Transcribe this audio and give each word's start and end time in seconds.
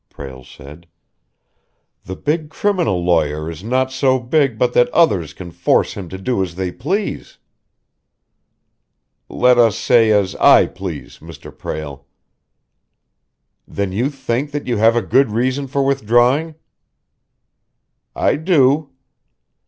Prale 0.09 0.43
said. 0.43 0.87
"The 2.05 2.15
big 2.15 2.49
criminal 2.49 3.05
lawyer 3.05 3.51
is 3.51 3.63
not 3.63 3.91
so 3.91 4.17
big 4.17 4.57
but 4.57 4.73
that 4.73 4.89
others 4.89 5.31
can 5.31 5.51
force 5.51 5.93
him 5.93 6.09
to 6.09 6.17
do 6.17 6.41
as 6.41 6.55
they 6.55 6.71
please." 6.71 7.37
"Let 9.29 9.59
us 9.59 9.77
say 9.77 10.09
as 10.09 10.33
I 10.37 10.65
please, 10.65 11.19
Mr. 11.19 11.55
Prale." 11.55 12.07
"Then 13.67 13.91
you 13.91 14.09
think 14.09 14.49
that 14.53 14.65
you 14.65 14.77
have 14.77 14.95
a 14.95 15.03
good 15.03 15.29
reason 15.29 15.67
for 15.67 15.85
withdrawing?" 15.85 16.55
"I 18.15 18.37
do." 18.37 18.89